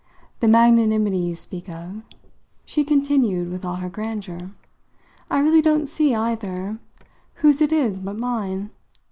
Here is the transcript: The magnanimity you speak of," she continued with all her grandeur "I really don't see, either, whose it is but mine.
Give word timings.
The 0.39 0.47
magnanimity 0.47 1.19
you 1.19 1.35
speak 1.35 1.69
of," 1.69 2.01
she 2.65 2.83
continued 2.83 3.51
with 3.51 3.63
all 3.63 3.75
her 3.75 3.89
grandeur 3.91 4.49
"I 5.29 5.39
really 5.41 5.61
don't 5.61 5.85
see, 5.87 6.15
either, 6.15 6.79
whose 7.35 7.61
it 7.61 7.71
is 7.71 7.99
but 7.99 8.17
mine. 8.17 8.71